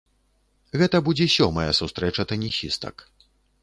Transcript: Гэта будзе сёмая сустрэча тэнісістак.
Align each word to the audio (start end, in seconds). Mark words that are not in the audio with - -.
Гэта 0.83 1.03
будзе 1.09 1.29
сёмая 1.37 1.69
сустрэча 1.83 2.29
тэнісістак. 2.35 2.95